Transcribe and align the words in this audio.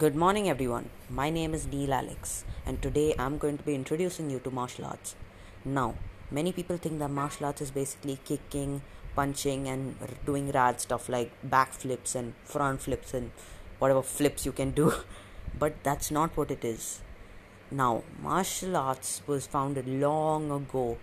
Good 0.00 0.16
morning, 0.16 0.48
everyone. 0.48 0.88
My 1.10 1.28
name 1.28 1.52
is 1.52 1.66
Neil 1.66 1.92
Alex, 1.92 2.46
and 2.64 2.80
today 2.80 3.14
I'm 3.18 3.36
going 3.36 3.58
to 3.58 3.64
be 3.64 3.74
introducing 3.74 4.30
you 4.30 4.38
to 4.44 4.50
martial 4.50 4.86
arts. 4.86 5.14
Now, 5.62 5.94
many 6.30 6.52
people 6.52 6.78
think 6.78 7.00
that 7.00 7.10
martial 7.10 7.44
arts 7.44 7.60
is 7.60 7.70
basically 7.70 8.18
kicking, 8.24 8.80
punching, 9.14 9.68
and 9.68 9.96
doing 10.24 10.50
rad 10.52 10.80
stuff 10.80 11.10
like 11.10 11.32
backflips 11.46 12.14
and 12.14 12.32
front 12.44 12.80
flips 12.80 13.12
and 13.12 13.30
whatever 13.78 14.00
flips 14.00 14.46
you 14.46 14.52
can 14.52 14.70
do, 14.70 14.90
but 15.58 15.74
that's 15.82 16.10
not 16.10 16.34
what 16.34 16.50
it 16.50 16.64
is. 16.64 17.02
Now, 17.70 18.02
martial 18.22 18.78
arts 18.78 19.20
was 19.26 19.46
founded 19.46 19.86
long 19.86 20.50
ago 20.50 20.96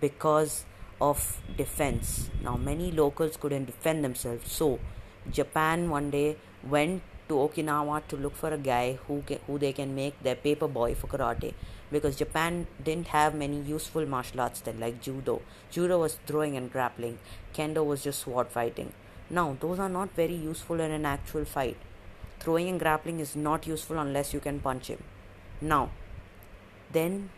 because 0.00 0.64
of 1.00 1.42
defense. 1.56 2.30
Now, 2.44 2.56
many 2.56 2.92
locals 2.92 3.36
couldn't 3.36 3.64
defend 3.64 4.04
themselves, 4.04 4.52
so 4.52 4.78
Japan 5.32 5.90
one 5.90 6.10
day 6.10 6.36
went 6.62 7.02
to 7.28 7.34
Okinawa 7.34 8.06
to 8.08 8.16
look 8.16 8.36
for 8.36 8.50
a 8.50 8.58
guy 8.58 8.98
who 9.06 9.22
ca- 9.28 9.40
who 9.46 9.58
they 9.58 9.72
can 9.72 9.94
make 9.94 10.22
their 10.22 10.36
paper 10.36 10.68
boy 10.68 10.94
for 10.94 11.08
karate 11.08 11.54
because 11.90 12.16
Japan 12.16 12.66
didn't 12.82 13.08
have 13.08 13.34
many 13.34 13.60
useful 13.60 14.06
martial 14.06 14.40
arts 14.40 14.60
then 14.60 14.80
like 14.80 15.00
judo. 15.00 15.40
Judo 15.70 15.98
was 16.00 16.18
throwing 16.26 16.56
and 16.56 16.72
grappling. 16.72 17.18
Kendo 17.54 17.84
was 17.84 18.04
just 18.04 18.20
sword 18.20 18.48
fighting. 18.48 18.92
Now, 19.28 19.56
those 19.60 19.78
are 19.78 19.88
not 19.88 20.14
very 20.14 20.34
useful 20.34 20.80
in 20.80 20.90
an 20.90 21.04
actual 21.04 21.44
fight. 21.44 21.76
Throwing 22.38 22.68
and 22.68 22.78
grappling 22.78 23.20
is 23.20 23.34
not 23.34 23.66
useful 23.66 23.98
unless 23.98 24.32
you 24.32 24.40
can 24.40 24.60
punch 24.60 24.86
him. 24.88 25.02
Now, 25.60 25.90
then 26.92 27.30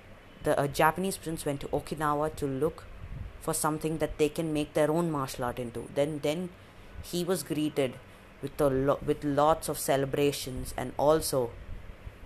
the 0.43 0.69
Japanese 0.73 1.17
prince 1.17 1.47
went 1.47 1.61
to 1.61 1.69
Okinawa 1.69 2.35
to 2.37 2.47
look 2.47 2.85
for 3.41 3.55
something 3.55 3.99
that 3.99 4.19
they 4.19 4.29
can 4.29 4.53
make 4.53 4.75
their 4.75 4.91
own 4.91 5.11
martial 5.11 5.45
art 5.45 5.59
into. 5.59 5.89
Then 5.95 6.21
then 6.23 6.51
he 7.03 7.25
was 7.25 7.43
greeted 7.43 7.95
with 8.43 8.61
a 8.61 8.69
lo- 8.69 8.99
with 9.05 9.25
lots 9.25 9.69
of 9.69 9.79
celebrations 9.79 10.75
and 10.77 10.93
also 10.97 11.51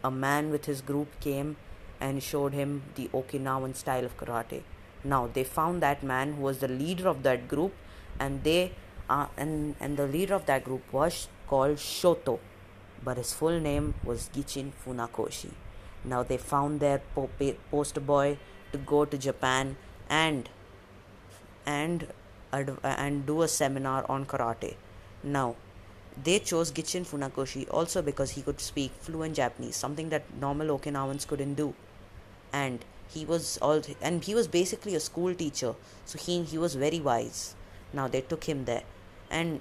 a 0.04 0.10
man 0.10 0.50
with 0.50 0.66
his 0.66 0.80
group 0.80 1.18
came 1.20 1.56
and 2.00 2.22
showed 2.22 2.52
him 2.52 2.82
the 2.96 3.08
Okinawan 3.08 3.74
style 3.76 4.04
of 4.04 4.16
karate. 4.16 4.62
Now 5.04 5.28
they 5.32 5.44
found 5.44 5.82
that 5.82 6.02
man 6.02 6.34
who 6.34 6.42
was 6.42 6.58
the 6.58 6.68
leader 6.68 7.08
of 7.08 7.22
that 7.22 7.48
group 7.48 7.72
and 8.18 8.42
they 8.44 8.72
uh, 9.08 9.26
and 9.36 9.76
and 9.80 9.96
the 9.96 10.06
leader 10.06 10.34
of 10.34 10.46
that 10.46 10.64
group 10.64 10.92
was 10.92 11.28
called 11.46 11.76
Shoto 11.76 12.38
but 13.04 13.16
his 13.16 13.32
full 13.32 13.58
name 13.60 13.94
was 14.04 14.30
Gichin 14.34 14.72
Funakoshi. 14.84 15.50
Now 16.04 16.22
they 16.22 16.36
found 16.36 16.80
their 16.80 17.00
po- 17.14 17.30
poster 17.70 18.00
boy 18.00 18.38
to 18.72 18.78
go 18.78 19.04
to 19.04 19.18
Japan 19.18 19.76
and 20.08 20.48
and 21.66 22.06
and 22.52 23.26
do 23.26 23.42
a 23.42 23.48
seminar 23.48 24.04
on 24.08 24.26
karate. 24.26 24.74
Now 25.22 25.56
they 26.22 26.38
chose 26.38 26.70
Gichin 26.70 27.06
Funakoshi 27.06 27.66
also 27.70 28.02
because 28.02 28.32
he 28.32 28.42
could 28.42 28.60
speak 28.60 28.92
fluent 29.00 29.36
Japanese, 29.36 29.76
something 29.76 30.08
that 30.10 30.22
normal 30.38 30.78
Okinawans 30.78 31.26
couldn't 31.26 31.54
do. 31.54 31.74
And 32.52 32.84
he 33.08 33.24
was 33.24 33.58
all 33.58 33.82
and 34.00 34.24
he 34.24 34.34
was 34.34 34.48
basically 34.48 34.94
a 34.94 35.00
school 35.00 35.34
teacher, 35.34 35.74
so 36.04 36.18
he 36.18 36.42
he 36.42 36.58
was 36.58 36.74
very 36.74 37.00
wise. 37.00 37.54
Now 37.92 38.08
they 38.08 38.20
took 38.20 38.44
him 38.44 38.64
there, 38.66 38.82
and 39.30 39.60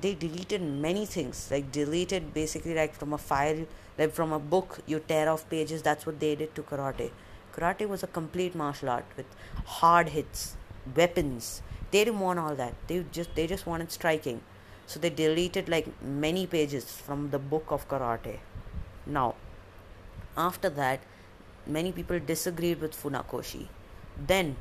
they 0.00 0.14
deleted 0.14 0.62
many 0.62 1.04
things 1.06 1.48
like 1.50 1.70
deleted 1.72 2.32
basically 2.34 2.74
like 2.74 2.94
from 2.94 3.12
a 3.12 3.18
file 3.18 3.66
like 3.98 4.12
from 4.12 4.32
a 4.32 4.38
book 4.38 4.78
you 4.86 4.98
tear 5.00 5.28
off 5.28 5.48
pages 5.50 5.82
that's 5.82 6.06
what 6.06 6.18
they 6.20 6.34
did 6.34 6.54
to 6.54 6.62
karate. 6.62 7.10
Karate 7.54 7.86
was 7.86 8.02
a 8.02 8.06
complete 8.06 8.54
martial 8.54 8.88
art 8.88 9.04
with 9.16 9.26
hard 9.66 10.10
hits 10.10 10.56
weapons. 10.96 11.62
They 11.90 12.04
didn't 12.04 12.20
want 12.20 12.38
all 12.38 12.54
that. 12.54 12.74
They 12.86 13.04
just 13.12 13.34
they 13.34 13.46
just 13.46 13.66
wanted 13.66 13.92
striking 13.92 14.40
so 14.92 15.00
they 15.04 15.10
deleted 15.20 15.68
like 15.74 15.88
many 16.24 16.44
pages 16.54 16.86
from 17.06 17.28
the 17.34 17.40
book 17.52 17.74
of 17.76 17.86
karate 17.92 18.34
now 19.18 19.28
after 20.48 20.70
that 20.80 21.08
many 21.78 21.92
people 22.00 22.26
disagreed 22.32 22.84
with 22.86 22.98
funakoshi 23.02 23.62
then 24.32 24.54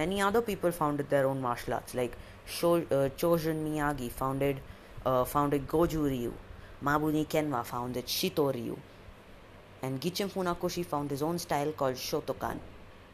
many 0.00 0.20
other 0.28 0.42
people 0.50 0.76
founded 0.80 1.08
their 1.14 1.26
own 1.30 1.40
martial 1.48 1.78
arts 1.78 1.94
like 2.00 2.18
Sho- 2.56 2.86
uh, 2.98 3.08
chojun 3.22 3.64
miyagi 3.68 4.10
founded 4.20 4.60
uh, 5.06 5.24
founded 5.34 5.66
goju 5.74 6.04
ryu 6.12 6.32
mabuni 6.90 7.24
kenwa 7.34 7.64
founded 7.72 8.14
shito 8.18 8.46
ryu 8.58 8.78
and 9.82 10.00
Gichin 10.00 10.28
Funakoshi 10.28 10.84
found 10.84 11.10
his 11.10 11.22
own 11.22 11.38
style 11.38 11.72
called 11.72 11.94
Shotokan. 11.94 12.58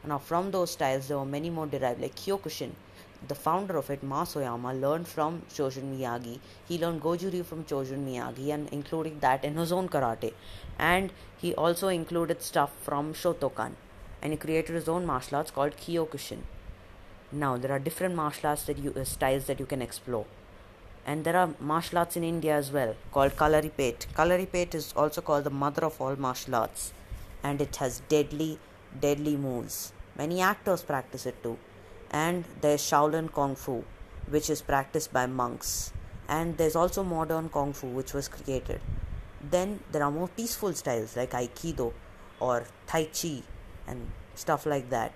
Now, 0.06 0.18
from 0.18 0.50
those 0.50 0.72
styles, 0.72 1.08
there 1.08 1.18
were 1.18 1.24
many 1.24 1.50
more 1.50 1.66
derived, 1.66 2.00
like 2.00 2.14
Kyokushin. 2.14 2.70
The 3.26 3.34
founder 3.34 3.76
of 3.76 3.90
it, 3.90 4.02
Mas 4.02 4.36
Oyama, 4.36 4.74
learned 4.74 5.08
from 5.08 5.42
Chojun 5.50 5.96
Miyagi. 5.96 6.40
He 6.68 6.78
learned 6.78 7.00
Goju-ryu 7.00 7.42
from 7.42 7.64
Chojun 7.64 8.06
Miyagi 8.06 8.52
and 8.52 8.68
including 8.70 9.18
that 9.20 9.44
in 9.44 9.56
his 9.56 9.72
own 9.72 9.88
karate. 9.88 10.34
And 10.78 11.12
he 11.38 11.54
also 11.54 11.88
included 11.88 12.42
stuff 12.42 12.72
from 12.82 13.14
Shotokan. 13.14 13.72
And 14.20 14.32
he 14.32 14.36
created 14.36 14.74
his 14.74 14.88
own 14.88 15.06
martial 15.06 15.38
arts 15.38 15.50
called 15.50 15.76
Kyokushin. 15.76 16.40
Now, 17.32 17.56
there 17.56 17.72
are 17.72 17.78
different 17.78 18.14
martial 18.14 18.50
arts 18.50 18.64
that 18.64 18.78
you, 18.78 18.92
uh, 18.94 19.04
styles 19.04 19.46
that 19.46 19.58
you 19.58 19.66
can 19.66 19.80
explore 19.80 20.26
and 21.06 21.24
there 21.24 21.36
are 21.36 21.50
martial 21.60 21.98
arts 21.98 22.16
in 22.16 22.24
India 22.24 22.54
as 22.54 22.72
well 22.72 22.94
called 23.12 23.36
Kalaripet. 23.36 24.06
Kalaripet 24.14 24.74
is 24.74 24.92
also 24.96 25.20
called 25.20 25.44
the 25.44 25.50
mother 25.50 25.84
of 25.84 26.00
all 26.00 26.16
martial 26.16 26.54
arts 26.54 26.92
and 27.42 27.60
it 27.60 27.76
has 27.76 28.00
deadly, 28.08 28.58
deadly 29.00 29.36
moves. 29.36 29.92
Many 30.16 30.40
actors 30.40 30.82
practice 30.82 31.26
it 31.26 31.42
too. 31.42 31.58
And 32.10 32.44
there's 32.60 32.80
Shaolin 32.80 33.32
Kung 33.32 33.56
Fu, 33.56 33.84
which 34.28 34.48
is 34.48 34.62
practiced 34.62 35.12
by 35.12 35.26
monks. 35.26 35.92
And 36.28 36.56
there's 36.56 36.76
also 36.76 37.02
modern 37.02 37.48
Kung 37.48 37.72
Fu, 37.72 37.88
which 37.88 38.14
was 38.14 38.28
created. 38.28 38.80
Then 39.40 39.80
there 39.92 40.02
are 40.02 40.10
more 40.10 40.28
peaceful 40.28 40.72
styles 40.72 41.16
like 41.16 41.32
Aikido 41.32 41.92
or 42.40 42.64
Tai 42.86 43.04
Chi 43.06 43.42
and 43.86 44.10
stuff 44.34 44.64
like 44.66 44.90
that. 44.90 45.12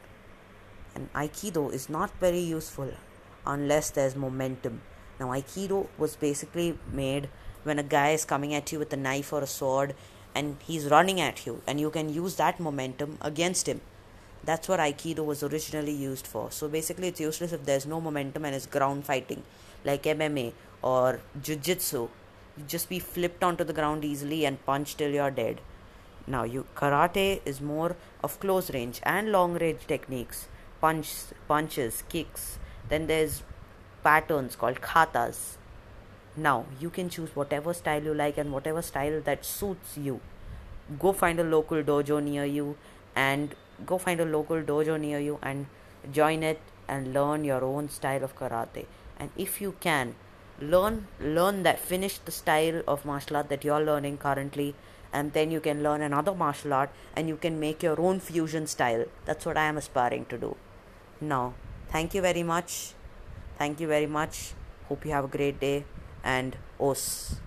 And 0.95 1.13
Aikido 1.13 1.73
is 1.73 1.89
not 1.89 2.11
very 2.21 2.41
useful 2.41 2.93
unless 3.47 3.91
there's 3.91 4.17
momentum. 4.17 4.83
Now, 5.19 5.29
Aikido 5.29 5.89
was 5.97 6.17
basically 6.17 6.79
made 6.93 7.29
when 7.65 7.79
a 7.79 7.83
guy 7.83 8.11
is 8.11 8.25
coming 8.25 8.55
at 8.55 8.71
you 8.73 8.79
with 8.79 8.93
a 8.93 8.97
knife 8.97 9.33
or 9.33 9.41
a 9.41 9.47
sword 9.47 9.95
and 10.35 10.57
he's 10.65 10.87
running 10.87 11.21
at 11.21 11.47
you, 11.47 11.63
and 11.67 11.81
you 11.81 11.91
can 11.91 12.13
use 12.13 12.37
that 12.37 12.61
momentum 12.61 13.19
against 13.21 13.67
him. 13.67 13.81
That's 14.45 14.69
what 14.69 14.81
Aikido 14.81 15.25
was 15.25 15.43
originally 15.43 15.93
used 15.93 16.27
for. 16.27 16.51
So, 16.51 16.69
basically, 16.69 17.09
it's 17.09 17.21
useless 17.21 17.53
if 17.53 17.65
there's 17.65 17.87
no 17.87 18.01
momentum 18.01 18.45
and 18.45 18.55
it's 18.55 18.67
ground 18.67 19.05
fighting 19.05 19.43
like 19.85 20.05
MMA 20.05 20.53
or 20.83 21.21
Jiu 21.43 21.57
Jitsu. 21.57 22.09
You 22.57 22.65
just 22.67 22.89
be 22.89 22.99
flipped 22.99 23.45
onto 23.45 23.65
the 23.65 23.73
ground 23.73 24.05
easily 24.05 24.45
and 24.45 24.65
punched 24.65 24.99
till 24.99 25.11
you're 25.11 25.31
dead. 25.31 25.61
Now, 26.27 26.45
you 26.45 26.67
karate 26.77 27.41
is 27.45 27.61
more 27.61 27.97
of 28.23 28.39
close 28.41 28.71
range 28.71 29.01
and 29.03 29.33
long 29.33 29.55
range 29.55 29.87
techniques, 29.87 30.49
punch, 30.81 31.11
punches, 31.47 32.03
kicks. 32.09 32.59
Then 32.89 33.07
there's 33.07 33.43
patterns 34.03 34.57
called 34.57 34.81
katas. 34.81 35.57
Now, 36.37 36.67
you 36.81 36.91
can 36.91 37.09
choose 37.09 37.35
whatever 37.35 37.73
style 37.75 38.03
you 38.05 38.15
like 38.15 38.39
and 38.39 38.53
whatever 38.53 38.83
style 38.83 39.21
that 39.23 39.45
suits 39.45 39.97
you. 39.97 40.21
Go 40.99 41.13
find 41.13 41.41
a 41.41 41.45
local 41.45 41.83
dojo 41.83 42.23
near 42.23 42.45
you 42.45 42.77
and 43.17 43.55
go 43.87 43.99
find 43.99 44.21
a 44.21 44.25
local 44.25 44.63
dojo 44.63 44.99
near 45.01 45.19
you 45.19 45.39
and 45.43 45.67
join 46.13 46.43
it 46.43 46.61
and 46.89 47.13
learn 47.13 47.45
your 47.45 47.65
own 47.65 47.89
style 47.89 48.25
of 48.25 48.37
karate. 48.37 48.87
And 49.19 49.31
if 49.37 49.61
you 49.61 49.75
can, 49.81 50.15
learn 50.61 51.07
learn 51.21 51.63
that 51.63 51.79
finish 51.79 52.19
the 52.19 52.33
style 52.33 52.83
of 52.87 53.05
martial 53.05 53.37
art 53.37 53.49
that 53.49 53.65
you're 53.65 53.85
learning 53.85 54.19
currently 54.19 54.75
and 55.13 55.33
then 55.33 55.51
you 55.51 55.61
can 55.61 55.83
learn 55.83 56.03
another 56.03 56.35
martial 56.35 56.73
art 56.73 56.91
and 57.17 57.29
you 57.29 57.37
can 57.37 57.59
make 57.61 57.83
your 57.83 58.01
own 58.01 58.21
fusion 58.21 58.67
style. 58.67 59.05
That's 59.25 59.47
what 59.47 59.57
I 59.57 59.65
am 59.65 59.77
aspiring 59.77 60.27
to 60.27 60.39
do. 60.39 60.57
Now, 61.21 61.55
thank 61.91 62.15
you 62.15 62.23
very 62.23 62.43
much. 62.43 62.93
Thank 63.59 63.81
you 63.81 63.89
very 63.89 64.07
much. 64.07 64.53
Hope 64.89 65.05
you 65.05 65.13
have 65.13 65.25
a 65.25 65.29
great 65.29 65.61
day 65.61 65.85
and 66.23 66.57
os. 66.81 67.37